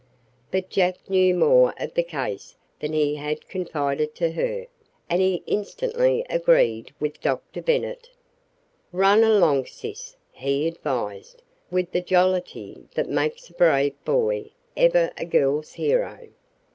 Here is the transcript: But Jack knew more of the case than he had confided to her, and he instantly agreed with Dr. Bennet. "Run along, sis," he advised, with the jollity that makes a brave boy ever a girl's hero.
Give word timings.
But 0.49 0.71
Jack 0.71 1.11
knew 1.11 1.35
more 1.35 1.75
of 1.79 1.93
the 1.93 2.01
case 2.01 2.55
than 2.79 2.91
he 2.91 3.13
had 3.17 3.47
confided 3.47 4.15
to 4.15 4.31
her, 4.31 4.65
and 5.07 5.21
he 5.21 5.43
instantly 5.45 6.25
agreed 6.27 6.91
with 6.99 7.21
Dr. 7.21 7.61
Bennet. 7.61 8.09
"Run 8.91 9.23
along, 9.23 9.67
sis," 9.67 10.15
he 10.31 10.65
advised, 10.67 11.43
with 11.69 11.91
the 11.91 12.01
jollity 12.01 12.87
that 12.95 13.09
makes 13.09 13.51
a 13.51 13.53
brave 13.53 13.93
boy 14.03 14.49
ever 14.75 15.11
a 15.19 15.25
girl's 15.25 15.73
hero. 15.73 16.29